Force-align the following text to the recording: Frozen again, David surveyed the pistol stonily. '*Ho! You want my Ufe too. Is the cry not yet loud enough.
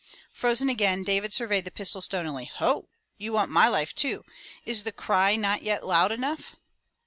Frozen 0.33 0.67
again, 0.67 1.03
David 1.03 1.31
surveyed 1.31 1.63
the 1.63 1.69
pistol 1.69 2.01
stonily. 2.01 2.45
'*Ho! 2.55 2.89
You 3.19 3.33
want 3.33 3.51
my 3.51 3.67
Ufe 3.67 3.93
too. 3.93 4.23
Is 4.65 4.81
the 4.83 4.91
cry 4.91 5.35
not 5.35 5.61
yet 5.61 5.85
loud 5.85 6.11
enough. 6.11 6.55